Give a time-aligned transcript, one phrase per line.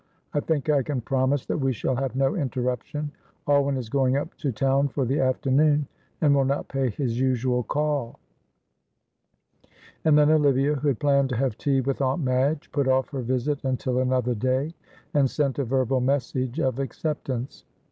[0.33, 3.11] I think I can promise that we shall have no interruption.
[3.47, 5.85] Alwyn is going up to town for the afternoon,
[6.21, 8.19] and will not pay his usual call."
[10.03, 13.21] And then Olivia, who had planned to have tea with Aunt Madge, put off her
[13.21, 14.73] visit until another day,
[15.13, 17.63] and sent a verbal message of acceptance.